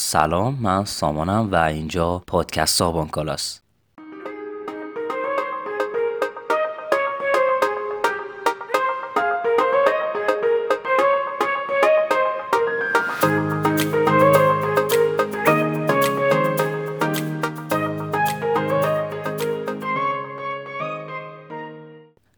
سلام 0.00 0.58
من 0.60 0.84
سامانم 0.84 1.52
و 1.52 1.56
اینجا 1.56 2.22
پادکست 2.26 2.76
سابان 2.78 3.08
کالاست 3.08 3.62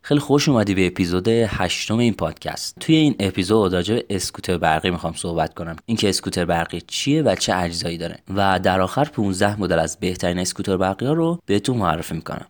خیلی 0.04 0.20
خوش 0.20 0.48
اومدی 0.48 0.74
به 0.74 0.86
اپیزود 0.86 1.28
هشتم 1.28 1.98
این 1.98 2.14
پادکست. 2.14 2.76
توی 2.80 2.94
این 2.94 3.16
اپیزود 3.20 3.74
راجع 3.74 3.94
به 3.94 4.04
اسکوتر 4.10 4.58
برقی 4.58 4.90
می‌خوام 4.90 5.12
صحبت 5.12 5.54
کنم. 5.54 5.76
اینکه 5.86 6.08
اسکوتر 6.08 6.44
برقی 6.44 6.80
چیه 6.80 7.22
و 7.22 7.34
چه 7.34 7.56
اجزایی 7.56 7.98
داره. 7.98 8.18
و 8.34 8.60
در 8.62 8.80
آخر 8.80 9.04
15 9.04 9.60
مدل 9.60 9.78
از 9.78 10.00
بهترین 10.00 10.38
اسکوتر 10.38 10.76
برقی 10.76 11.06
ها 11.06 11.12
رو 11.12 11.40
بهتون 11.46 11.76
معرفی 11.76 12.14
می‌کنم. 12.14 12.46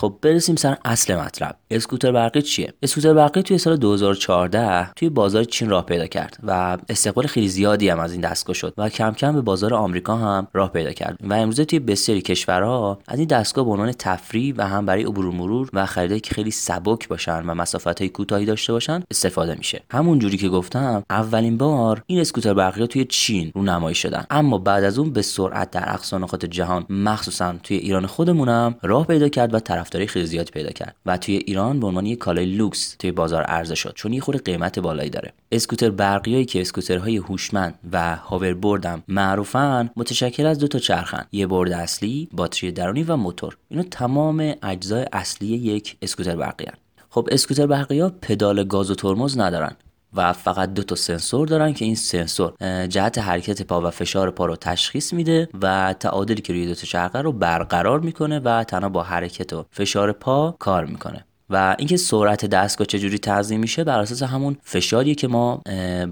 خب 0.00 0.18
برسیم 0.22 0.56
سر 0.56 0.76
اصل 0.84 1.16
مطلب. 1.16 1.56
اسکوتر 1.70 2.12
برقی 2.12 2.42
چیه؟ 2.42 2.72
اسکوتر 2.82 3.14
برقی 3.14 3.42
توی 3.42 3.58
سال 3.58 3.76
2014 3.76 4.92
توی 4.92 5.08
بازار 5.08 5.44
چین 5.44 5.70
راه 5.70 5.86
پیدا 5.86 6.06
کرد 6.06 6.36
و 6.42 6.78
استقبال 6.88 7.26
خیلی 7.26 7.48
زیادی 7.48 7.88
هم 7.88 8.00
از 8.00 8.12
این 8.12 8.20
دستگاه 8.20 8.54
شد 8.54 8.74
و 8.78 8.88
کم 8.88 9.12
کم 9.12 9.32
به 9.32 9.40
بازار 9.40 9.74
آمریکا 9.74 10.16
هم 10.16 10.46
راه 10.54 10.72
پیدا 10.72 10.92
کرد 10.92 11.18
و 11.24 11.34
امروزه 11.34 11.64
توی 11.64 11.78
بسیاری 11.78 12.22
کشورها 12.22 12.98
از 13.08 13.18
این 13.18 13.28
دستگاه 13.28 13.64
به 13.64 13.70
عنوان 13.70 13.92
تفریح 13.92 14.54
و 14.56 14.68
هم 14.68 14.86
برای 14.86 15.02
عبور 15.02 15.26
و 15.26 15.32
مرور 15.32 15.70
و 15.72 15.86
خریدایی 15.86 16.20
که 16.20 16.34
خیلی 16.34 16.50
سبک 16.50 17.08
باشن 17.08 17.42
و 17.46 17.54
مسافت 17.54 18.00
های 18.00 18.08
کوتاهی 18.08 18.46
داشته 18.46 18.72
باشن 18.72 19.02
استفاده 19.10 19.54
میشه. 19.54 19.82
همون 19.90 20.18
جوری 20.18 20.36
که 20.36 20.48
گفتم 20.48 21.02
اولین 21.10 21.58
بار 21.58 22.02
این 22.06 22.20
اسکوتر 22.20 22.54
برقی 22.54 22.86
توی 22.86 23.04
چین 23.04 23.52
رو 23.54 23.62
نمایی 23.62 23.94
شدن. 23.94 24.24
اما 24.30 24.58
بعد 24.58 24.84
از 24.84 24.98
اون 24.98 25.10
به 25.12 25.22
سرعت 25.22 25.70
در 25.70 25.92
اقصا 25.94 26.18
نقاط 26.18 26.44
جهان 26.44 26.86
مخصوصا 26.88 27.54
توی 27.62 27.76
ایران 27.76 28.06
خودمونم 28.06 28.74
راه 28.82 29.06
پیدا 29.06 29.28
کرد 29.28 29.54
و 29.54 29.60
طرفداری 29.90 30.06
خیلی 30.06 30.26
زیاد 30.26 30.50
پیدا 30.50 30.70
کرد 30.70 30.96
و 31.06 31.16
توی 31.16 31.36
ایران 31.36 31.80
به 31.80 31.86
عنوان 31.86 32.06
یک 32.06 32.18
کالای 32.18 32.46
لوکس 32.46 32.96
توی 32.98 33.12
بازار 33.12 33.42
عرضه 33.42 33.74
شد 33.74 33.92
چون 33.94 34.12
یه 34.12 34.20
خورده 34.20 34.42
قیمت 34.42 34.78
بالایی 34.78 35.10
داره. 35.10 35.32
اسکوتر 35.52 35.90
برقیایی 35.90 36.44
که 36.44 36.60
اسکوترهای 36.60 37.16
هوشمند 37.16 37.74
و 37.92 38.16
hover 38.16 38.86
هم 38.86 39.02
معروفن 39.08 39.90
متشکل 39.96 40.46
از 40.46 40.58
دو 40.58 40.68
تا 40.68 40.78
چرخن 40.78 41.26
یه 41.32 41.46
برد 41.46 41.72
اصلی 41.72 42.28
باتری 42.32 42.72
درونی 42.72 43.02
و 43.02 43.16
موتور. 43.16 43.56
اینو 43.68 43.82
تمام 43.82 44.54
اجزای 44.62 45.06
اصلی 45.12 45.48
یک 45.48 45.96
اسکوتر 46.02 46.36
برقی 46.36 46.64
هن. 46.64 46.74
خب 47.10 47.28
اسکوتر 47.32 47.66
برقی 47.66 48.00
ها 48.00 48.12
پدال 48.22 48.64
گاز 48.64 48.90
و 48.90 48.94
ترمز 48.94 49.38
ندارن. 49.38 49.76
و 50.14 50.32
فقط 50.32 50.74
دو 50.74 50.82
تا 50.82 50.94
سنسور 50.94 51.48
دارن 51.48 51.72
که 51.72 51.84
این 51.84 51.94
سنسور 51.94 52.52
جهت 52.86 53.18
حرکت 53.18 53.62
پا 53.62 53.80
و 53.80 53.90
فشار 53.90 54.30
پا 54.30 54.46
رو 54.46 54.56
تشخیص 54.56 55.12
میده 55.12 55.48
و 55.62 55.94
تعادلی 56.00 56.42
که 56.42 56.52
روی 56.52 56.66
دو 56.66 56.74
تا 56.74 56.86
چرخه 56.86 57.22
رو 57.22 57.32
برقرار 57.32 58.00
می‌کنه 58.00 58.38
و 58.38 58.64
تنها 58.64 58.88
با 58.88 59.02
حرکت 59.02 59.52
و 59.52 59.64
فشار 59.70 60.12
پا 60.12 60.56
کار 60.58 60.84
می‌کنه. 60.84 61.24
و 61.50 61.76
اینکه 61.78 61.96
سرعت 61.96 62.46
دستگاه 62.46 62.86
چجوری 62.86 63.18
تنظیم 63.18 63.60
میشه 63.60 63.84
بر 63.84 63.98
اساس 63.98 64.22
همون 64.22 64.56
فشاریه 64.62 65.14
که 65.14 65.28
ما 65.28 65.62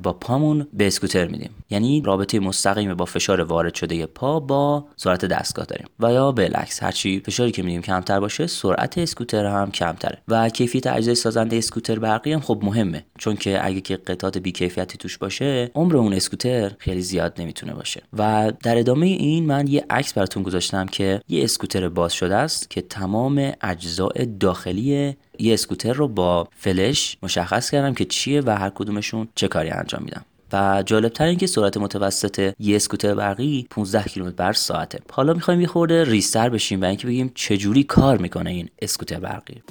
با 0.02 0.12
پامون 0.12 0.66
به 0.72 0.86
اسکوتر 0.86 1.26
میدیم. 1.26 1.50
یعنی 1.70 2.02
رابطه 2.04 2.40
مستقیم 2.40 2.94
با 2.94 3.04
فشار 3.04 3.40
وارد 3.40 3.74
شده 3.74 4.06
پا 4.06 4.40
با 4.40 4.84
سرعت 4.96 5.24
دستگاه 5.24 5.64
داریم. 5.64 5.86
و 6.00 6.12
یا 6.12 6.32
بالعکس 6.32 6.82
هرچی 6.82 7.20
فشاری 7.26 7.50
که 7.50 7.62
میدیم 7.62 7.82
کمتر 7.82 8.20
باشه 8.20 8.46
سرعت 8.46 8.98
اسکوتر 8.98 9.46
هم 9.46 9.70
کمتره. 9.70 10.18
و 10.28 10.48
کیفیت 10.48 10.86
اجزای 10.86 11.14
سازنده 11.14 11.56
اسکوتر 11.56 11.98
برقی 11.98 12.32
هم 12.32 12.40
خب 12.40 12.60
مهمه. 12.62 13.04
چون 13.18 13.36
که 13.36 13.66
اگه 13.66 13.80
که 13.80 13.96
قطعات 13.96 14.38
بی 14.38 14.52
کیفیتی 14.52 14.98
توش 14.98 15.18
باشه 15.18 15.70
عمر 15.74 15.96
اون 15.96 16.12
اسکوتر 16.12 16.72
خیلی 16.78 17.02
زیاد 17.02 17.40
نمی‌تونه 17.40 17.74
باشه. 17.74 18.02
و 18.18 18.52
در 18.62 18.78
ادامه 18.78 19.06
این 19.06 19.46
من 19.46 19.66
یه 19.66 19.84
عکس 19.90 20.12
براتون 20.12 20.42
گذاشتم 20.42 20.86
که 20.86 21.20
یه 21.28 21.44
اسکوتر 21.44 21.88
باز 21.88 22.12
شده 22.12 22.34
است 22.34 22.70
که 22.70 22.80
تمام 22.80 23.52
اجزای 23.60 24.26
داخلی 24.40 25.16
یه 25.38 25.54
اسکوتر 25.54 25.92
رو 25.92 26.08
با 26.08 26.48
فلش 26.56 27.16
مشخص 27.22 27.70
کردم 27.70 27.94
که 27.94 28.04
چیه 28.04 28.42
و 28.46 28.50
هر 28.50 28.70
کدومشون 28.70 29.28
چه 29.34 29.48
کاری 29.48 29.70
انجام 29.70 30.02
میدم 30.02 30.24
و 30.52 30.82
جالبتر 30.86 31.24
این 31.24 31.38
که 31.38 31.46
سرعت 31.46 31.76
متوسط 31.76 32.54
یه 32.58 32.76
اسکوتر 32.76 33.14
برقی 33.14 33.66
15 33.70 34.02
کیلومتر 34.02 34.36
بر 34.36 34.52
ساعته. 34.52 34.98
حالا 35.10 35.34
می‌خوایم 35.34 35.60
یه 35.60 35.66
خورده 35.66 36.04
ریستر 36.04 36.48
بشیم 36.48 36.82
و 36.82 36.84
اینکه 36.84 37.06
بگیم 37.06 37.32
چجوری 37.34 37.84
کار 37.84 38.18
می‌کنه 38.18 38.50
این 38.50 38.68
اسکوتر 38.82 39.20
برقی. 39.20 39.62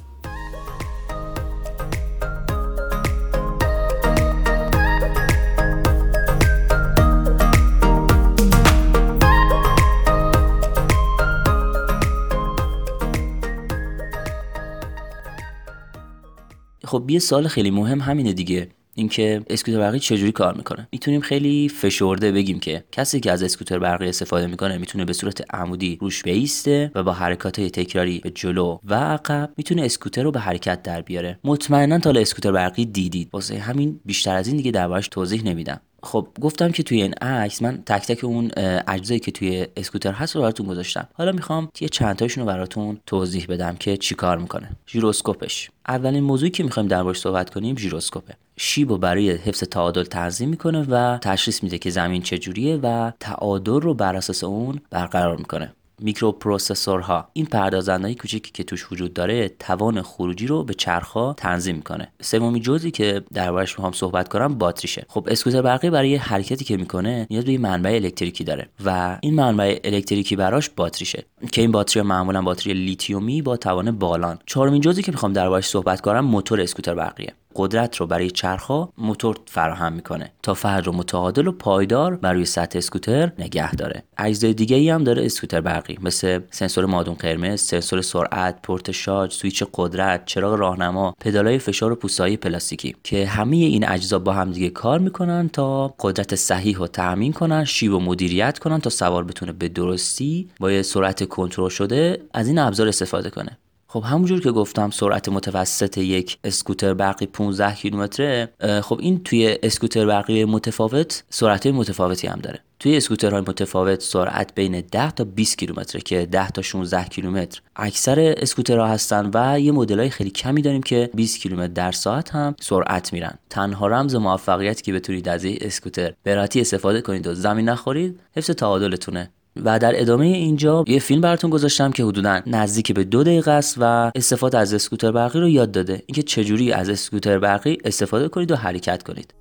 خب 16.88 17.10
یه 17.10 17.20
سال 17.20 17.48
خیلی 17.48 17.72
مهم 17.72 18.02
همینه 18.02 18.34
دیگه 18.34 18.68
اینکه 18.96 19.42
اسکوتر 19.50 19.78
برقی 19.78 20.00
چجوری 20.00 20.32
کار 20.32 20.54
می‌کنه؟ 20.54 20.88
می‌تونیم 20.92 21.22
خیلی 21.22 21.70
فشرده 21.70 22.32
بگیم 22.32 22.60
که 22.60 22.84
کسی 22.92 23.20
که 23.20 23.32
از 23.32 23.44
اسکوتر 23.44 23.80
برقی 23.80 24.10
استفاده 24.10 24.48
می‌کنه 24.48 24.78
می‌تونه 24.78 25.06
به 25.06 25.14
صورت 25.14 25.56
عمودی 25.56 25.98
روش 26.02 26.24
بیسته 26.24 26.92
و 26.96 27.04
با 27.04 27.14
حرکات 27.14 27.62
تکراری 27.62 28.20
به 28.20 28.30
جلو 28.30 28.80
و 28.86 28.96
عقب 28.96 29.54
می‌تونه 29.58 29.82
اسکوتر 29.82 30.24
رو 30.24 30.32
به 30.32 30.40
حرکت 30.40 30.84
در 30.84 31.02
بیاره. 31.02 31.40
مطمئنا 31.44 32.00
تا 32.00 32.10
اسکوتر 32.10 32.52
برقی 32.52 32.86
دیدید. 32.86 33.30
واسه 33.34 33.60
همین 33.60 34.00
بیشتر 34.06 34.36
از 34.36 34.48
این 34.48 34.58
دیگه 34.58 34.72
دربارش 34.72 35.08
توضیح 35.08 35.44
نمیدم. 35.44 35.82
خب 36.04 36.28
گفتم 36.42 36.72
که 36.72 36.84
توی 36.84 37.02
این 37.02 37.14
عکس 37.14 37.62
من 37.62 37.84
تک 37.86 38.08
تک 38.08 38.24
اون 38.24 38.52
اجزایی 38.88 39.20
که 39.20 39.32
توی 39.32 39.68
اسکوتر 39.78 40.12
هست 40.12 40.36
رو 40.36 40.42
براتون 40.42 40.68
گذاشتم. 40.68 41.08
حالا 41.14 41.32
می‌خوام 41.32 41.70
یه 41.80 41.90
چند 41.90 42.16
تاشون 42.16 42.42
رو 42.44 42.48
براتون 42.48 43.00
توضیح 43.06 43.46
بدم 43.50 43.76
که 43.76 43.98
چیکار 43.98 44.38
می‌کنه. 44.38 44.70
ژیروسکوپش. 44.88 45.70
اولین 45.88 46.24
موضوعی 46.24 46.52
که 46.52 46.64
می‌خوایم 46.64 46.90
دربارش 46.90 47.20
صحبت 47.20 47.50
کنیم 47.50 47.78
ژیروسکوپه. 47.78 48.34
شیب 48.58 48.90
رو 48.90 48.98
برای 48.98 49.32
حفظ 49.32 49.64
تعادل 49.64 50.04
تنظیم 50.04 50.50
می‌کنه 50.50 50.86
و 50.90 51.18
تشخیص 51.18 51.64
میده 51.64 51.78
که 51.78 51.90
زمین 51.90 52.22
چجوریه 52.22 52.80
و 52.84 53.12
تعادل 53.20 53.82
رو 53.82 53.94
بر 53.94 54.16
اساس 54.16 54.44
اون 54.44 54.82
برقرار 54.90 55.38
می‌کنه. 55.38 55.74
میکروپروسسورها. 56.02 57.30
این 57.34 57.46
پردازنده‌های 57.46 58.16
کوچیکی 58.16 58.52
که 58.52 58.64
توش 58.64 58.92
وجود 58.92 59.14
داره 59.14 59.50
توان 59.50 60.02
خروجی 60.02 60.48
رو 60.48 60.64
به 60.64 60.74
چرخها 60.74 61.34
تنظیم 61.38 61.76
می‌کنه. 61.76 62.12
سومین 62.22 62.62
جزئی 62.62 62.92
که 62.92 63.24
دربارش 63.34 63.72
می‌خوام 63.72 63.92
صحبت 63.92 64.28
کنم 64.28 64.58
باتریشه. 64.58 65.06
خب 65.10 65.28
اسکوتر 65.32 65.62
برقی 65.62 65.90
برای 65.90 66.16
حرکتی 66.16 66.66
که 66.66 66.78
می‌کنه 66.78 67.28
نیاز 67.30 67.46
به 67.46 67.58
منبع 67.58 67.90
الکتریکی 67.90 68.44
داره 68.44 68.70
و 68.86 69.18
این 69.22 69.34
منبع 69.34 69.80
الکتریکی 69.84 70.36
براش 70.36 70.70
باتریشه. 70.70 71.26
که 71.52 71.62
این 71.62 71.72
باتری 71.72 72.04
معمولا 72.04 72.42
باتری 72.42 72.74
لیتیومی 72.74 73.42
با 73.42 73.58
توان 73.58 73.92
بالان. 73.92 74.40
چهارمین 74.46 74.82
جزئی 74.82 75.04
که 75.04 75.12
می‌خوام 75.12 75.34
دربارش 75.34 75.66
صحبت 75.66 76.02
کنم 76.02 76.20
موتور 76.20 76.62
اسکوتر 76.62 76.94
برقیه. 76.96 77.34
قدرت 77.58 77.96
رو 77.96 78.08
برای 78.08 78.32
چرخها 78.32 78.94
موتور 78.98 79.38
فراهم 79.46 79.94
می‌کنه 79.94 80.32
تا 80.44 80.54
فرد 80.54 80.86
رو 80.86 80.92
متعادل 80.92 81.48
و 81.48 81.52
پایدار 81.52 82.16
بر 82.16 82.34
روی 82.34 82.46
سطح 82.46 82.78
اسکوتر 82.78 83.32
نگه 83.40 83.76
داره. 83.76 84.04
اجزای 84.18 84.54
دیگه 84.54 84.76
ای 84.76 84.90
هم 84.90 85.04
داره 85.04 85.26
اسکوتر 85.26 85.62
برقی 85.62 85.98
مثل 86.02 86.40
سنسور 86.52 86.86
مادون 86.86 87.16
قرمز 87.16 87.62
سنسور 87.62 88.02
سرعت 88.02 88.62
پورت 88.62 88.92
شارژ 88.92 89.34
سویچ 89.34 89.64
قدرت 89.74 90.26
چراغ 90.26 90.60
راهنما 90.60 91.14
پدالای 91.20 91.60
فشار 91.60 91.92
و 91.92 91.96
پوستهای 91.96 92.38
پلاستیکی 92.38 92.96
که 93.04 93.26
همه 93.26 93.56
این 93.56 93.90
اجزا 93.90 94.20
با 94.20 94.34
هم 94.34 94.52
دیگه 94.52 94.70
کار 94.70 95.00
می‌کنن 95.00 95.50
تا 95.50 95.88
قدرت 96.00 96.36
صحیح 96.36 96.78
رو 96.78 96.88
تامین 96.88 97.34
کنن 97.34 97.66
شیب 97.66 97.94
و 97.94 98.00
مدیریت 98.00 98.60
کنن 98.60 98.80
تا 98.80 98.90
سوار 98.90 99.24
بتونه 99.24 99.52
به 99.52 99.70
درستی 99.70 100.50
با 100.60 100.84
سرعت 100.84 101.24
کنترل 101.30 101.70
شده 101.70 102.22
از 102.34 102.48
این 102.48 102.60
ابزار 102.60 102.88
استفاده 102.88 103.30
کنه. 103.30 103.58
خب 103.90 104.04
همونجور 104.06 104.42
که 104.42 104.52
گفتم 104.52 104.90
سرعت 104.90 105.30
متوسط 105.30 105.98
یک 105.98 106.38
اسکوتر 106.44 106.94
برقی 106.94 107.26
15 107.26 107.76
کیلومتره 107.76 108.50
خب 108.84 109.00
این 109.00 109.24
توی 109.24 109.58
اسکوتر 109.64 110.06
برقی 110.06 110.46
متفاوت 110.46 111.24
سرعت 111.30 111.68
متفاوتی 111.68 112.28
هم 112.28 112.40
داره. 112.40 112.60
توی 112.80 112.98
اسکوترهای 112.98 113.42
متفاوت 113.42 114.02
سرعت 114.02 114.56
بین 114.56 114.82
10 114.82 115.12
تا 115.12 115.24
20 115.24 115.58
کیلومتره 115.58 116.02
که 116.02 116.26
10 116.26 116.50
تا 116.50 116.62
16 116.62 117.04
کیلومتر 117.04 117.62
اکثر 117.76 118.36
اسکوترها 118.38 118.88
هستن 118.88 119.32
و 119.34 119.60
یه 119.60 119.72
مدلای 119.72 120.10
خیلی 120.10 120.30
کمی 120.30 120.62
داریم 120.62 120.84
که 120.84 121.10
20 121.14 121.40
کیلومتر 121.40 121.74
در 121.74 121.92
ساعت 121.92 122.30
هم 122.30 122.56
سرعت 122.60 123.14
میرن. 123.14 123.34
تنها 123.50 123.88
رمز 123.88 124.16
موفقیتی 124.16 124.84
که 124.84 124.94
بتونید 124.94 125.30
از 125.30 125.44
این 125.44 125.58
اسکوتر 125.62 126.14
براتی 126.24 126.62
استفاده 126.62 127.02
کنید 127.02 127.28
و 127.28 127.34
زمین 127.34 127.70
نخورید 127.70 128.20
حفظ 128.36 128.52
تعادلتونه. 128.52 129.30
و 129.66 129.80
در 129.80 130.02
ادامه 130.02 130.26
اینجا 130.26 130.84
یه 130.88 131.00
فیلم 131.00 131.22
براتون 131.22 131.50
گذاشتم 131.50 131.92
که 131.92 132.04
حدودا 132.04 132.42
نزدیک 132.46 132.92
به 132.92 133.04
دو 133.04 133.24
دقیقه 133.24 133.52
است 133.52 133.76
و 133.78 134.12
استفاده 134.16 134.58
از 134.58 134.74
اسکوتر 134.74 135.12
برقی 135.12 135.40
رو 135.40 135.50
یاد 135.50 135.72
داده. 135.72 136.04
اینکه 136.06 136.24
چجوری 136.24 136.72
از 136.72 136.90
اسکوتر 136.90 137.40
برقی 137.40 137.78
استفاده 137.86 138.28
کنید 138.28 138.52
و 138.52 138.56
حرکت 138.56 139.04
کنید. 139.04 139.34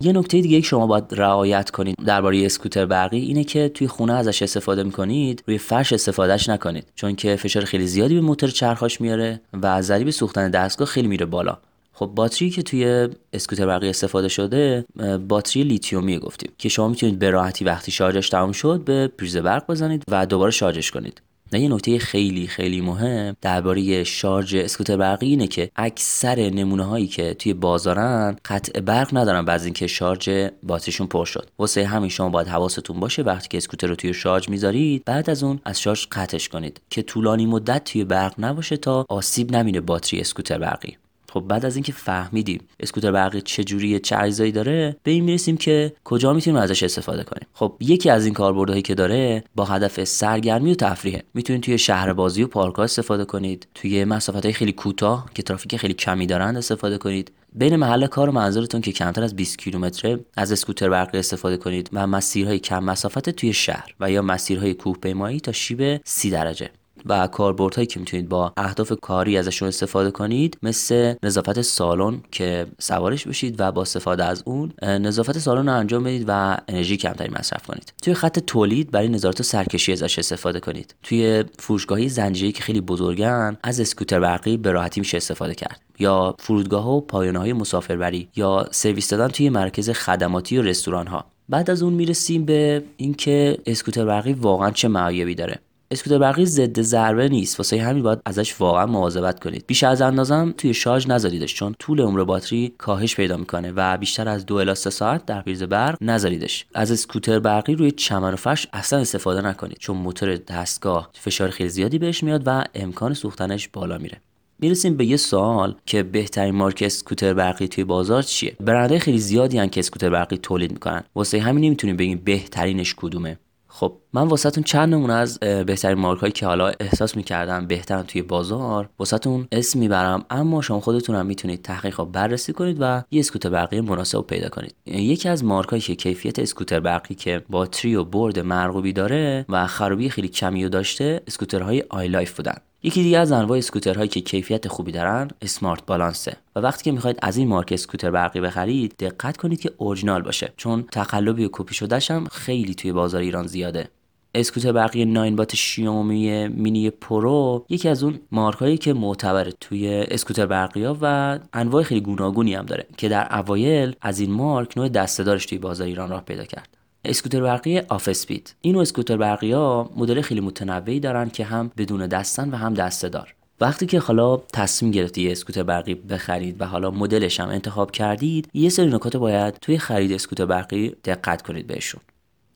یه 0.00 0.12
نکته 0.12 0.40
دیگه 0.40 0.60
که 0.60 0.66
شما 0.66 0.86
باید 0.86 1.04
رعایت 1.10 1.70
کنید 1.70 1.96
درباره 2.06 2.46
اسکوتر 2.46 2.86
برقی 2.86 3.18
اینه 3.18 3.44
که 3.44 3.68
توی 3.68 3.86
خونه 3.86 4.12
ازش 4.12 4.42
استفاده 4.42 4.82
می‌کنید 4.82 5.42
روی 5.46 5.58
فرش 5.58 5.92
استفادهش 5.92 6.48
نکنید. 6.48 6.86
چون 6.94 7.14
که 7.14 7.36
فشار 7.36 7.64
خیلی 7.64 7.86
زیادی 7.86 8.14
به 8.14 8.20
موتور 8.20 8.50
چرخاش 8.50 9.00
میاره 9.00 9.40
و 9.62 9.82
ضریب 9.82 10.10
سوختن 10.10 10.50
دستگاه 10.50 10.88
خیلی 10.88 11.08
میره 11.08 11.26
بالا. 11.26 11.58
خب 11.94 12.06
باتری 12.06 12.50
که 12.50 12.62
توی 12.62 13.08
اسکوتر 13.32 13.66
برقی 13.66 13.88
استفاده 13.88 14.28
شده 14.28 14.84
باتری 15.28 15.62
لیتیومی 15.62 16.18
گفتیم 16.18 16.52
که 16.58 16.68
شما 16.68 16.88
می‌تونید 16.88 17.18
به 17.18 17.30
راحتی 17.30 17.64
وقتی 17.64 17.92
شارژش 17.92 18.28
تمام 18.28 18.52
شد 18.52 18.80
به 18.84 19.08
پریز 19.18 19.36
برق 19.36 19.70
بزنید 19.70 20.02
و 20.08 20.26
دوباره 20.26 20.50
شارژش 20.50 20.90
کنید. 20.90 21.22
و 21.52 21.56
یه 21.56 21.68
نکته 21.68 21.98
خیلی 21.98 22.46
خیلی 22.46 22.80
مهم 22.80 23.36
درباره 23.40 24.04
شارژ 24.04 24.54
اسکوتر 24.54 24.96
برقی 24.96 25.26
اینه 25.26 25.46
که 25.46 25.70
اکثر 25.76 26.50
نمونه 26.50 26.84
هایی 26.84 27.06
که 27.06 27.34
توی 27.34 27.54
بازارن 27.54 28.36
قطع 28.44 28.80
برق 28.80 29.16
ندارن 29.16 29.44
بعد 29.44 29.62
اینکه 29.62 29.86
شارژ 29.86 30.48
باتریشون 30.62 31.06
پر 31.06 31.24
شد. 31.24 31.50
واسه 31.58 31.86
همین 31.86 32.10
شما 32.10 32.28
باید 32.28 32.48
حواستون 32.48 33.00
باشه 33.00 33.22
وقتی 33.22 33.48
که 33.48 33.56
اسکوتر 33.56 33.86
رو 33.86 33.94
توی 33.94 34.14
شارژ 34.14 34.48
می‌ذارید 34.48 35.04
بعد 35.04 35.30
از 35.30 35.42
اون 35.42 35.60
از 35.64 35.80
شارژ 35.80 36.06
قطعش 36.12 36.48
کنید 36.48 36.80
که 36.90 37.02
طولانی 37.02 37.46
مدت 37.46 37.84
توی 37.84 38.04
برق 38.04 38.34
نباشه 38.38 38.76
تا 38.76 39.06
آسیب 39.08 39.56
نبینه 39.56 39.80
باتری 39.80 40.20
اسکوتر 40.20 40.58
برقی. 40.58 40.96
خب 41.34 41.40
بعد 41.40 41.66
از 41.66 41.76
اینکه 41.76 41.92
فهمیدیم 41.92 42.60
اسکوتر 42.80 43.12
برقی 43.12 43.40
چه 43.40 43.64
جوریه 43.64 43.98
چه 43.98 44.18
اجزایی 44.18 44.52
داره 44.52 44.96
به 45.02 45.10
این 45.10 45.24
می‌رسیم 45.24 45.56
که 45.56 45.92
کجا 46.04 46.32
می‌تونیم 46.32 46.60
ازش 46.60 46.82
استفاده 46.82 47.24
کنیم. 47.24 47.46
خب 47.52 47.76
یکی 47.80 48.10
از 48.10 48.24
این 48.24 48.34
کاربردهایی 48.34 48.82
که 48.82 48.94
داره 48.94 49.44
با 49.54 49.64
هدف 49.64 50.04
سرگرمی 50.04 50.72
و 50.72 50.74
تفریحه. 50.74 51.22
می‌تونید 51.34 51.62
توی 51.62 51.78
شهر 51.78 52.12
بازی 52.12 52.42
و 52.42 52.46
پارک 52.46 52.78
استفاده 52.78 53.24
کنید 53.24 53.66
توی 53.74 54.04
مسافت 54.04 54.44
های 54.44 54.52
خیلی 54.52 54.72
کوتاه 54.72 55.30
که 55.34 55.42
ترافیک 55.42 55.76
خیلی 55.76 55.94
کمی 55.94 56.26
دارند 56.26 56.56
استفاده 56.56 56.98
کنید. 56.98 57.32
بین 57.52 57.76
محل 57.76 58.06
کار 58.06 58.28
و 58.28 58.32
منظورتون 58.32 58.80
که 58.80 58.92
کمتر 58.92 59.22
از 59.22 59.36
20 59.36 59.58
کیلومتره 59.58 60.20
از 60.36 60.52
اسکوتر 60.52 60.88
برقی 60.88 61.18
استفاده 61.18 61.56
کنید 61.56 61.90
و 61.92 62.06
مسیرهای 62.06 62.58
کم 62.58 62.84
مسافت 62.84 63.30
توی 63.30 63.52
شهر 63.52 63.94
و 64.00 64.10
یا 64.10 64.22
مسیرهای 64.22 64.74
کوهپیمایی 64.74 65.40
تا 65.40 65.52
شیب 65.52 66.00
30 66.04 66.30
درجه. 66.30 66.70
و 67.06 67.26
کاربردهایی 67.26 67.86
که 67.86 68.00
می‌تونید 68.00 68.28
با 68.28 68.52
اهداف 68.56 68.92
کاری 69.02 69.36
ازشون 69.36 69.68
استفاده 69.68 70.10
کنید 70.10 70.58
مثل 70.62 71.14
نظافت 71.22 71.62
سالن 71.62 72.20
که 72.30 72.66
سوارش 72.78 73.26
بشید 73.26 73.60
و 73.60 73.72
با 73.72 73.82
استفاده 73.82 74.24
از 74.24 74.42
اون 74.46 74.72
نظافت 74.82 75.38
سالن 75.38 75.68
رو 75.68 75.74
انجام 75.74 76.04
بدید 76.04 76.24
و 76.28 76.56
انرژی 76.68 76.96
کمتری 76.96 77.30
مصرف 77.38 77.66
کنید. 77.66 77.92
توی 78.02 78.14
خط 78.14 78.38
تولید 78.38 78.90
برای 78.90 79.08
نظارت 79.08 79.40
و 79.40 79.42
سرکشی 79.42 79.92
ازش 79.92 80.18
استفاده 80.18 80.60
کنید. 80.60 80.94
توی 81.02 81.44
فروشگاهی 81.58 82.08
زنجیری 82.08 82.52
که 82.52 82.62
خیلی 82.62 82.80
بزرگن 82.80 83.56
از 83.62 83.80
اسکوتر 83.80 84.20
برقی 84.20 84.56
به 84.56 84.72
راحتی 84.72 85.00
میشه 85.00 85.16
استفاده 85.16 85.54
کرد. 85.54 85.80
یا 85.98 86.34
فرودگاه 86.38 86.88
و 86.88 87.00
پایانه 87.00 87.38
های 87.38 87.52
مسافربری 87.52 88.28
یا 88.36 88.66
سرویس 88.70 89.08
دادن 89.08 89.28
توی 89.28 89.50
مرکز 89.50 89.90
خدماتی 89.90 90.58
و 90.58 90.62
رستوران 90.62 91.06
ها 91.06 91.24
بعد 91.48 91.70
از 91.70 91.82
اون 91.82 91.92
می‌رسیم 91.92 92.44
به 92.44 92.82
اینکه 92.96 93.58
اسکوتر 93.66 94.04
برقی 94.04 94.32
واقعا 94.32 94.70
چه 94.70 94.88
معایبی 94.88 95.34
داره. 95.34 95.58
اسکوتر 95.90 96.18
برقی 96.18 96.46
ضد 96.46 96.80
ضربه 96.80 97.28
نیست. 97.28 97.60
واسه 97.60 97.82
همین 97.82 98.02
باید 98.02 98.18
ازش 98.26 98.60
واقعا 98.60 98.86
مواظبت 98.86 99.40
کنید. 99.40 99.64
بیش 99.66 99.84
از 99.84 100.02
اندازم 100.02 100.54
توی 100.58 100.74
شارژ 100.74 101.06
نذاریدش 101.06 101.54
چون 101.54 101.74
طول 101.78 102.00
عمر 102.00 102.24
باتری 102.24 102.74
کاهش 102.78 103.16
پیدا 103.16 103.36
می‌کنه 103.36 103.72
و 103.76 103.96
بیشتر 103.96 104.28
از 104.28 104.46
دو 104.46 104.54
الی 104.54 104.74
ساعت 104.74 105.26
در 105.26 105.40
پریز 105.40 105.62
برق 105.62 105.96
نذاریدش. 106.00 106.66
از 106.74 106.92
اسکوتر 106.92 107.38
برقی 107.38 107.74
روی 107.74 107.90
چمن 107.90 108.32
و 108.32 108.36
فرش 108.36 108.66
اصلا 108.72 108.98
استفاده 108.98 109.40
نکنید 109.40 109.78
چون 109.78 109.96
موتور 109.96 110.36
دستگاه 110.36 111.10
فشار 111.12 111.50
خیلی 111.50 111.68
زیادی 111.68 111.98
بهش 111.98 112.22
میاد 112.22 112.42
و 112.46 112.64
امکان 112.74 113.14
سوختنش 113.14 113.68
بالا 113.68 113.98
میره. 113.98 114.20
می‌رسیم 114.58 114.96
به 114.96 115.04
یه 115.06 115.16
سوال 115.16 115.74
که 115.86 116.02
بهترین 116.02 116.54
مارک 116.54 116.82
اسکوتر 116.86 117.34
برقی 117.34 117.68
توی 117.68 117.84
بازار 117.84 118.22
چیه؟ 118.22 118.56
برنده 118.60 118.98
خیلی 118.98 119.18
زیادی 119.18 119.58
هن 119.58 119.68
که 119.68 119.80
اسکوتر 119.80 120.10
برقی 120.10 120.36
تولید 120.36 120.72
می‌کنن. 120.72 121.04
واسه 121.14 121.40
همین 121.40 121.64
نمی‌تونیم 121.64 121.96
بگیم 121.96 122.22
بهترینش 122.24 122.94
کدومه. 122.96 123.38
خب 123.76 123.96
من 124.12 124.22
واسهتون 124.22 124.64
چند 124.64 124.94
نمونه 124.94 125.12
از 125.12 125.38
بهترین 125.40 125.98
مارک 125.98 126.20
هایی 126.20 126.32
که 126.32 126.46
حالا 126.46 126.72
احساس 126.80 127.16
می‌کردم 127.16 127.66
بهترن 127.66 128.02
توی 128.02 128.22
بازار 128.22 128.88
واسهتون 128.98 129.48
اسم 129.52 129.78
می‌برم 129.78 130.24
اما 130.30 130.62
شما 130.62 130.80
خودتون 130.80 131.16
هم 131.16 131.26
می‌تونید 131.26 131.62
تحقیق 131.62 132.04
بررسی 132.04 132.52
کنید 132.52 132.76
و 132.80 133.02
یه 133.10 133.20
اسکوتر 133.20 133.48
برقی 133.48 133.80
مناسب 133.80 134.20
پیدا 134.20 134.48
کنید. 134.48 134.74
یکی 134.86 135.28
از 135.28 135.44
مارک 135.44 135.68
هایی 135.68 135.82
که 135.82 135.94
کیفیت 135.94 136.38
اسکوتر 136.38 136.80
برقی 136.80 137.14
که 137.14 137.42
باتری 137.50 137.94
و 137.94 138.04
برد 138.04 138.38
مرغوبی 138.38 138.92
داره 138.92 139.46
و 139.48 139.66
خرابی 139.66 140.10
خیلی 140.10 140.28
کمی 140.28 140.68
داشته 140.68 141.22
اسکوترهای 141.26 141.84
iLife 141.90 142.36
بودن. 142.36 142.56
یکی 142.86 143.02
دیگه 143.02 143.18
از 143.18 143.32
انواع 143.32 143.58
اسکوترهایی 143.58 144.08
که 144.08 144.20
کیفیت 144.20 144.68
خوبی 144.68 144.92
دارن 144.92 145.30
Smart 145.42 145.86
Balance 145.86 146.25
ه. 146.25 146.36
و 146.56 146.60
وقتی 146.60 146.84
که 146.84 146.92
می‌خواید 146.92 147.18
از 147.22 147.36
این 147.36 147.48
مارک 147.48 147.68
اسکوتر 147.72 148.10
برقی 148.10 148.40
بخرید 148.40 148.94
دقت 148.98 149.36
کنید 149.36 149.60
که 149.60 149.70
اورجینال 149.76 150.22
باشه. 150.22 150.52
چون 150.56 150.82
تقلبی 150.92 151.44
و 151.44 151.48
کپی 151.52 151.74
شدهش 151.74 152.10
هم 152.10 152.26
خیلی 152.32 152.74
توی 152.74 152.92
بازار 152.92 153.20
ایران 153.20 153.46
زیاده. 153.46 153.88
اسکوتر 154.34 154.72
برقی 154.72 155.04
Ninebot 155.04 155.54
شیائومی 155.54 156.48
mini 156.48 156.90
Pro 156.90 157.64
یکی 157.68 157.88
از 157.88 158.02
اون 158.02 158.20
مارکایی 158.32 158.78
که 158.78 158.92
معتبره 158.92 159.52
توی 159.60 159.88
اسکوتر 159.88 160.46
برقی 160.46 160.84
ها 160.84 160.98
و 161.00 161.38
انواع 161.52 161.82
خیلی 161.82 162.00
گوناگونی 162.00 162.54
هم 162.54 162.66
داره 162.66 162.86
که 162.96 163.08
در 163.08 163.38
اوایل 163.38 163.96
از 164.00 164.20
این 164.20 164.30
مارک 164.30 164.78
نوع 164.78 164.88
دسته‌دارش 164.88 165.46
توی 165.46 165.58
بازار 165.58 165.86
ایران 165.86 166.10
راه 166.10 166.24
پیدا 166.24 166.44
کرد. 166.44 166.83
اسکوتر 167.04 167.40
برقی 167.40 167.78
آف 167.78 168.08
اسپید. 168.08 168.54
این 168.60 168.76
اسکوتر 168.76 169.16
برقی 169.16 169.52
ها 169.52 169.90
مدل 169.96 170.20
خیلی 170.20 170.40
متنوعی 170.40 171.00
دارن 171.00 171.30
که 171.30 171.44
هم 171.44 171.70
بدون 171.76 172.06
دستن 172.06 172.50
و 172.50 172.56
هم 172.56 172.74
دسته 172.74 173.08
دار 173.08 173.34
وقتی 173.60 173.86
که 173.86 173.98
حالا 173.98 174.36
تصمیم 174.36 174.90
گرفتی 174.92 175.22
یه 175.22 175.32
اسکوتر 175.32 175.62
برقی 175.62 175.94
بخرید 175.94 176.60
و 176.60 176.64
حالا 176.64 176.90
مدلش 176.90 177.40
هم 177.40 177.48
انتخاب 177.48 177.90
کردید 177.90 178.48
یه 178.54 178.68
سری 178.68 178.86
نکات 178.86 179.16
باید 179.16 179.54
توی 179.54 179.78
خرید 179.78 180.12
اسکوتر 180.12 180.46
برقی 180.46 180.88
دقت 181.04 181.42
کنید 181.42 181.66
بهشون. 181.66 182.00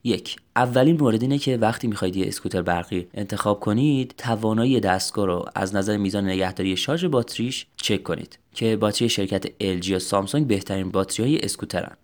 یک 0.03 0.35
اولین 0.55 0.97
مورد 0.97 1.21
اینه 1.21 1.37
که 1.37 1.57
وقتی 1.57 1.87
می‌خواید 1.87 2.15
یه 2.15 2.27
اسکوتر 2.27 2.61
برقی 2.61 3.07
انتخاب 3.13 3.59
کنید 3.59 4.13
توانایی 4.17 4.79
دستگاه 4.79 5.25
رو 5.25 5.45
از 5.55 5.75
نظر 5.75 5.97
میزان 5.97 6.29
نگهداری 6.29 6.77
شارژ 6.77 7.05
باتریش 7.05 7.65
چک 7.75 8.03
کنید 8.03 8.39
که 8.53 8.75
باتری 8.75 9.09
شرکت 9.09 9.47
LG 9.47 9.87
یا 9.87 9.99
سامسونگ 9.99 10.47
بهترین 10.47 10.91
باتری 10.91 11.25
های 11.25 11.39
اسکوترن. 11.45 11.97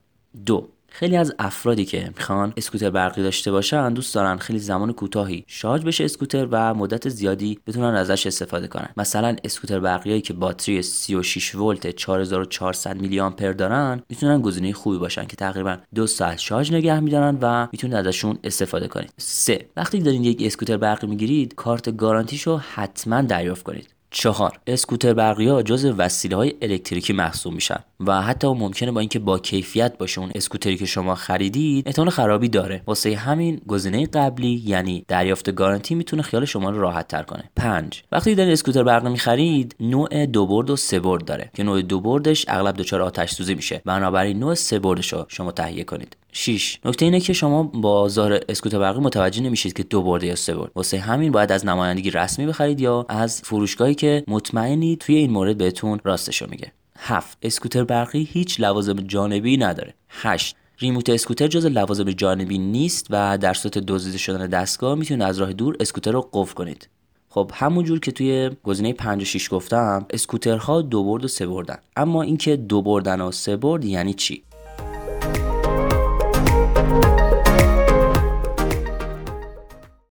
دو 0.45 0.67
خیلی 0.97 1.17
از 1.17 1.33
افرادی 1.39 1.85
که 1.85 2.11
می‌خوان 2.17 2.53
اسکوتر 2.57 2.89
برقی 2.89 3.23
داشته 3.23 3.51
باشن 3.51 3.93
دوست 3.93 4.15
دارن 4.15 4.37
خیلی 4.37 4.59
زمان 4.59 4.93
کوتاهی 4.93 5.43
شارژ 5.47 5.83
بشه 5.83 6.03
اسکوتر 6.03 6.47
و 6.51 6.73
مدت 6.73 7.09
زیادی 7.09 7.59
بتونن 7.67 7.95
ازش 7.95 8.27
استفاده 8.27 8.67
کنن. 8.67 8.89
مثلا 8.97 9.35
اسکوتر 9.43 9.79
برقیایی 9.79 10.21
که 10.21 10.33
باتری 10.33 10.81
36 10.81 11.55
ولت 11.55 11.87
4400 11.87 13.01
میلی 13.01 13.19
آمپر 13.19 13.51
دارن 13.51 14.01
می‌تونن 14.09 14.41
گزینه 14.41 14.73
خوبی 14.73 14.97
باشن 14.97 15.25
که 15.25 15.35
تقریبا 15.35 15.77
دو 15.95 16.07
ساعت 16.07 16.37
شارژ 16.37 16.71
نگه 16.71 16.99
میدارن 16.99 17.37
و 17.41 17.67
می‌تونید 17.71 17.95
ازشون 17.95 18.37
استفاده 18.43 18.87
کنید. 18.87 19.13
سه 19.17 19.65
وقتی 19.77 19.99
دارین 19.99 20.23
یک 20.23 20.41
اسکوتر 20.45 20.77
برقی 20.77 21.07
می‌گیرید 21.07 21.55
کارت 21.55 21.97
گارانتیشو 21.97 22.57
حتما 22.57 23.21
دریافت 23.21 23.63
کنید. 23.63 23.94
چهار. 24.17 24.59
اسکوتر 24.67 25.13
برقی 25.13 25.47
ها 25.47 25.61
جز 25.61 25.85
وسیله 25.85 26.35
های 26.35 26.53
الکتریکی 26.61 27.13
محسوب 27.13 27.53
میشن 27.53 27.79
و 27.99 28.21
حتی 28.21 28.47
ممکنه 28.47 28.91
با 28.91 28.99
اینکه 28.99 29.19
با 29.19 29.39
کیفیت 29.39 29.97
باشه 29.97 30.21
اون 30.21 30.31
اسکوتری 30.35 30.77
که 30.77 30.85
شما 30.85 31.15
خریدید 31.15 31.87
احتمال 31.87 32.09
خرابی 32.09 32.49
داره. 32.49 32.81
واسه 32.87 33.15
همین 33.15 33.61
گزینه 33.67 34.05
قبلی 34.05 34.63
یعنی 34.65 35.05
دریافت 35.07 35.51
گارانتی 35.51 35.95
می‌تونه 35.95 36.21
خیال 36.21 36.45
شما 36.45 36.69
رو 36.69 36.81
راحت 36.81 37.07
تر 37.07 37.23
کنه. 37.23 37.49
5 37.55 38.03
وقتی 38.11 38.35
دارید 38.35 38.53
اسکوتر 38.53 38.83
برقی 38.83 39.09
می‌خرید 39.09 39.75
نوع 39.79 40.25
دو 40.25 40.45
برد 40.45 40.69
و 40.69 40.75
سه 40.75 40.99
برد 40.99 41.25
داره 41.25 41.51
که 41.53 41.63
نوع 41.63 41.81
دو 41.81 41.99
بردش 41.99 42.45
اغلب 42.47 42.77
دچار 42.77 43.01
آتش 43.01 43.31
سوزی 43.31 43.55
میشه. 43.55 43.81
بنابراین 43.85 44.39
نوع 44.39 44.53
سه 44.53 44.79
بردش 44.79 45.13
رو 45.13 45.25
شما 45.27 45.51
تهیه 45.51 45.83
کنید. 45.83 46.17
6 46.37 46.79
نکته 46.85 47.05
اینه 47.05 47.19
که 47.19 47.33
شما 47.33 47.63
با 47.63 48.09
ظاهر 48.09 48.39
اسکوتر 48.49 48.79
برقی 48.79 48.99
متوجه 48.99 49.41
نمیشید 49.41 49.73
که 49.73 49.83
دو 49.83 50.01
برده 50.01 50.27
یا 50.27 50.35
سه 50.35 50.55
برد. 50.55 50.71
واسه 50.75 50.99
همین 50.99 51.31
باید 51.31 51.51
از 51.51 51.65
نمایندگی 51.65 52.11
رسمی 52.11 52.45
بخرید 52.45 52.79
یا 52.79 53.05
از 53.09 53.41
فروشگاهی 53.41 53.95
که 53.95 54.23
مطمئنی 54.27 54.95
توی 54.95 55.15
این 55.15 55.31
مورد 55.31 55.57
بهتون 55.57 55.99
راستشو 56.03 56.47
میگه. 56.49 56.71
7 56.97 57.37
اسکوتر 57.41 57.83
برقی 57.83 58.29
هیچ 58.31 58.59
لوازم 58.59 58.93
جانبی 58.93 59.57
نداره. 59.57 59.93
8 60.09 60.55
ریموت 60.79 61.09
اسکوتر 61.09 61.47
جز 61.47 61.65
لوازم 61.65 62.11
جانبی 62.11 62.57
نیست 62.57 63.07
و 63.09 63.37
در 63.37 63.53
صورت 63.53 63.77
دزدیده 63.77 64.17
شدن 64.17 64.47
دستگاه 64.47 64.95
می‌تونید 64.95 65.23
از 65.23 65.37
راه 65.37 65.53
دور 65.53 65.77
اسکوتر 65.79 66.11
رو 66.11 66.29
قفل 66.33 66.53
کنید. 66.53 66.89
خب 67.29 67.51
همونجور 67.53 67.99
که 67.99 68.11
توی 68.11 68.51
گزینه 68.63 68.93
5 68.93 69.21
و 69.21 69.25
6 69.25 69.53
گفتم 69.53 70.05
اسکوترها 70.09 70.81
دو 70.81 71.03
برد 71.03 71.25
و 71.25 71.27
سه 71.27 71.47
بردن. 71.47 71.77
اما 71.97 72.21
اینکه 72.21 72.55
دو 72.55 72.81
بردن 72.81 73.21
و 73.21 73.31
سه 73.31 73.55
برد 73.55 73.85
یعنی 73.85 74.13
چی؟ 74.13 74.43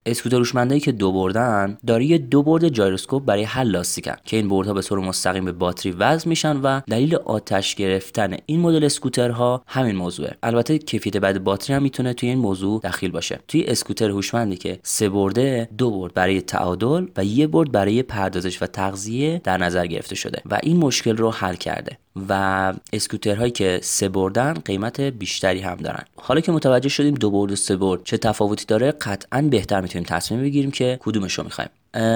اسکوتر 0.06 0.36
هوشمندایی 0.36 0.80
که 0.80 0.92
دو 0.92 1.12
بردن 1.12 1.78
داری 1.86 2.18
دو 2.18 2.42
برد 2.42 2.68
جایروسکوپ 2.68 3.24
برای 3.24 3.42
حل 3.44 3.70
لاستیکن 3.70 4.14
که 4.24 4.36
این 4.36 4.48
بردها 4.48 4.74
به 4.74 4.82
طور 4.82 4.98
مستقیم 4.98 5.44
به 5.44 5.52
باتری 5.52 5.92
وصل 5.92 6.28
میشن 6.28 6.56
و 6.56 6.80
دلیل 6.90 7.14
آتش 7.14 7.74
گرفتن 7.74 8.36
این 8.46 8.60
مدل 8.60 8.84
اسکوترها 8.84 9.62
همین 9.66 9.96
موضوعه. 9.96 10.36
البته 10.42 10.78
کیفیت 10.78 11.16
بعد 11.16 11.44
باتری 11.44 11.76
هم 11.76 11.82
می‌تونه 11.82 12.14
توی 12.14 12.28
این 12.28 12.38
موضوع 12.38 12.80
دخیل 12.80 13.10
باشه. 13.10 13.40
توی 13.48 13.64
اسکوتر 13.64 14.10
هوشمندی 14.10 14.56
که 14.56 14.78
سه 14.82 15.08
برده 15.08 15.68
دو 15.78 15.90
برد 15.90 16.14
برای 16.14 16.40
تعادل 16.40 17.06
و 17.16 17.24
یه 17.24 17.46
برد 17.46 17.72
برای 17.72 18.02
پردازش 18.02 18.62
و 18.62 18.66
تغذیه 18.66 19.40
در 19.44 19.58
نظر 19.58 19.86
گرفته 19.86 20.14
شده 20.14 20.42
و 20.50 20.58
این 20.62 20.76
مشکل 20.76 21.16
رو 21.16 21.30
حل 21.30 21.54
کرده 21.54 21.98
و 22.28 22.72
اسکوترهایی 22.92 23.50
که 23.50 23.80
سه 23.82 24.08
بردن 24.08 24.52
قیمت 24.52 25.00
بیشتری 25.00 25.60
هم 25.60 25.76
دارن. 25.76 26.04
حالا 26.16 26.40
که 26.40 26.52
متوجه 26.52 26.88
شدیم 26.88 27.14
دو 27.14 27.30
برد 27.30 27.52
و 27.52 27.56
سه 27.56 27.76
برد 27.76 28.04
چه 28.04 28.18
تفاوتی 28.18 28.64
داره 28.64 28.92
قطعا 28.92 29.42
بهتر 29.42 29.80
می‌تونیم 29.94 30.18
تصمیم 30.18 30.42
بگیریم 30.42 30.70
که 30.70 30.98
کدومش 31.00 31.32
رو 31.32 31.44
می‌خوایم. 31.44 31.70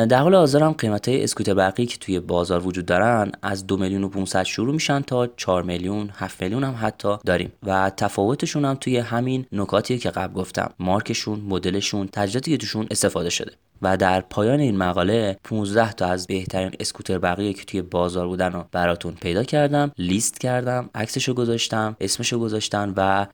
در 0.07 0.19
حال 0.19 0.35
حاضر 0.35 0.63
هم 0.63 0.73
قیمت 0.73 1.09
های 1.09 1.25
اسکوتر 1.25 1.55
برقی 1.55 1.87
که 1.87 1.97
توی 1.97 2.21
بازار 2.21 2.67
وجود 2.67 2.87
دارن 2.87 3.33
از 3.43 3.67
دو 3.67 3.77
میلیون 3.77 4.05
و 4.05 4.09
500 4.09 4.43
شروع 4.43 4.75
میشن 4.75 5.01
تا 5.01 5.27
4 5.27 5.63
میلیون 5.63 6.11
7 6.15 6.43
میلیون 6.43 6.65
هم 6.65 6.75
حتی 6.81 7.17
داریم. 7.27 7.53
و 7.63 7.91
تفاوتشون 7.97 8.65
هم 8.65 8.75
توی 8.75 8.99
همین 8.99 9.47
نکاتی 9.53 9.99
که 9.99 10.11
قبل 10.11 10.35
گفتم. 10.35 10.73
مارکشون 10.79 11.41
مدلشون 11.41 12.09
تجهیزاتی 12.13 12.51
که 12.51 12.57
توشون 12.57 12.87
استفاده 12.91 13.31
شده. 13.31 13.53
و 13.83 13.97
در 13.97 14.21
پایان 14.21 14.61
این 14.61 14.77
مقاله 14.77 15.37
15 15.45 15.93
تا 15.93 16.07
از 16.07 16.27
بهترین 16.27 16.71
اسکوتر 16.81 17.19
برقی 17.19 17.53
که 17.53 17.65
توی 17.65 17.83
بازار 17.83 18.27
بودن 18.27 18.53
رو 18.53 18.65
براتون 18.73 19.15
پیدا 19.21 19.45
کردم 19.45 19.93
لیست 19.99 20.41
کردم 20.41 20.91
عکسشو 20.95 21.35
گذاشتم 21.35 21.97
اسمشو 22.01 22.39
گذاشتم 22.39 22.95
و 22.97 23.27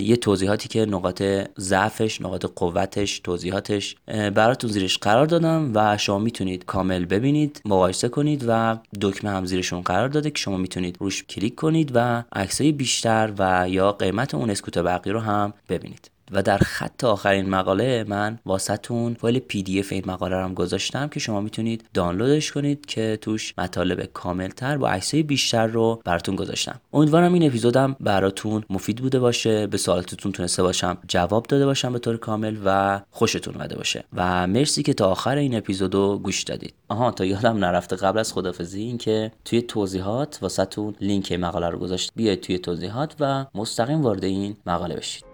یه 0.00 0.16
توضیحاتی 0.16 0.68
که 0.68 0.86
نقاط 0.86 1.22
ضعفش 1.58 2.20
نقاط 2.20 2.46
قوتش 2.56 3.18
توضیحاتش 3.18 3.96
براتون 4.06 4.70
زیرش 4.70 4.98
قرار 4.98 5.26
دادم 5.26 5.70
و 5.74 5.96
شما 5.96 6.18
می‌تونید 6.18 6.64
کامل 6.64 7.04
ببینید 7.04 7.62
مقایسه 7.64 8.08
کنید 8.08 8.44
و 8.48 8.78
دکمه 9.00 9.30
هم 9.30 9.44
زیرشون 9.44 9.80
قرار 9.80 10.08
داده 10.08 10.30
که 10.30 10.38
شما 10.38 10.56
می‌تونید 10.56 10.96
روش 11.00 11.24
کلیک 11.24 11.54
کنید 11.54 11.90
و 11.94 12.24
عکسای 12.32 12.72
بیشتر 12.72 13.32
و 13.38 13.68
یا 13.68 13.92
قیمت 13.92 14.34
اون 14.34 14.50
اسکوتر 14.50 14.82
برقی 14.82 15.10
رو 15.10 15.20
هم 15.20 15.52
ببینید. 15.68 16.10
و 16.32 16.42
در 16.42 16.58
خط 16.58 17.04
آخرین 17.04 17.50
مقاله 17.50 18.04
من 18.08 18.38
واسهتون 18.46 19.14
فایل 19.14 19.38
PDF 19.38 19.92
این 19.92 20.02
مقاله 20.06 20.36
رو 20.36 20.44
هم 20.44 20.54
گذاشتم 20.54 21.08
که 21.08 21.20
شما 21.20 21.40
می‌تونید 21.40 21.84
دانلودش 21.94 22.52
کنید 22.52 22.86
که 22.86 23.18
توش 23.20 23.54
مطالب 23.58 24.04
کاملتر 24.04 24.76
با 24.78 24.88
عکسای 24.88 25.22
بیشتر 25.22 25.66
رو 25.66 26.00
براتون 26.04 26.36
گذاشتم. 26.36 26.80
امیدوارم 26.92 27.32
این 27.32 27.46
اپیزودم 27.46 27.96
براتون 28.00 28.64
مفید 28.70 28.96
بوده 28.96 29.18
باشه 29.18 29.66
به 29.66 29.76
سوالاتتون 29.76 30.32
تونسته 30.32 30.62
باشم 30.62 30.98
جواب 31.08 31.46
داده 31.46 31.66
باشم 31.66 31.92
به 31.92 31.98
طور 31.98 32.16
کامل 32.16 32.56
و 32.64 33.00
خوشتون 33.10 33.54
اومده 33.54 33.76
باشه. 33.76 34.04
و 34.12 34.46
مرسی 34.46 34.82
که 34.82 34.94
تا 34.94 35.10
آخر 35.10 35.36
این 35.36 35.56
اپیزودو 35.56 36.18
گوش 36.18 36.42
دادید. 36.42 36.74
آها 36.88 37.10
تا 37.10 37.24
یادم 37.24 37.56
نرفته 37.56 37.96
قبل 37.96 38.18
از 38.18 38.32
خدافزی 38.32 38.82
این 38.82 38.98
که 38.98 39.32
توی 39.44 39.62
توضیحات 39.62 40.38
واسهتون 40.42 40.94
لینک 41.00 41.32
مقاله 41.32 41.68
رو 41.68 41.78
گذاشت. 41.78 42.12
بیاید 42.16 42.40
توی 42.40 42.58
توضیحات 42.58 43.14
و 43.20 43.46
مستقیم 43.54 44.02
وارد 44.02 44.24
این 44.24 44.56
مقاله 44.66 44.96
بشید. 44.96 45.29